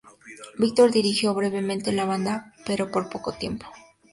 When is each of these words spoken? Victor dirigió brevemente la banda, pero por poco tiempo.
Victor 0.57 0.89
dirigió 0.89 1.31
brevemente 1.35 1.91
la 1.91 2.05
banda, 2.05 2.55
pero 2.65 2.89
por 2.89 3.07
poco 3.07 3.33
tiempo. 3.33 3.67